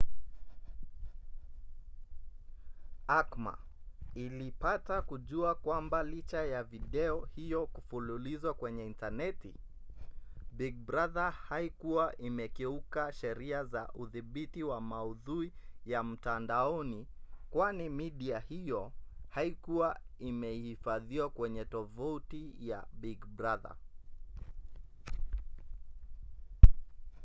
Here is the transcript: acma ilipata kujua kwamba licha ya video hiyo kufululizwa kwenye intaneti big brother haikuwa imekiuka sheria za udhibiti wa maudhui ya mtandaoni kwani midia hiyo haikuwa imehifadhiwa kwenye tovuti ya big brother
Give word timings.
acma 3.07 3.57
ilipata 4.15 5.01
kujua 5.01 5.55
kwamba 5.55 6.03
licha 6.03 6.45
ya 6.45 6.63
video 6.63 7.25
hiyo 7.35 7.67
kufululizwa 7.67 8.53
kwenye 8.53 8.85
intaneti 8.85 9.53
big 10.51 10.75
brother 10.75 11.31
haikuwa 11.31 12.17
imekiuka 12.17 13.13
sheria 13.13 13.65
za 13.65 13.89
udhibiti 13.93 14.63
wa 14.63 14.81
maudhui 14.81 15.53
ya 15.85 16.03
mtandaoni 16.03 17.07
kwani 17.49 17.89
midia 17.89 18.39
hiyo 18.39 18.91
haikuwa 19.29 19.99
imehifadhiwa 20.19 21.29
kwenye 21.29 21.65
tovuti 21.65 22.55
ya 22.59 22.85
big 22.93 23.25
brother 23.27 23.75